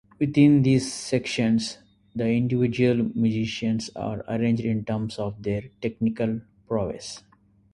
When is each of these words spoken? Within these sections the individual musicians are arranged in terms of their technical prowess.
Within 0.17 0.63
these 0.63 0.91
sections 0.91 1.77
the 2.15 2.27
individual 2.27 3.11
musicians 3.13 3.91
are 3.95 4.25
arranged 4.27 4.63
in 4.65 4.83
terms 4.83 5.19
of 5.19 5.43
their 5.43 5.61
technical 5.79 6.41
prowess. 6.67 7.21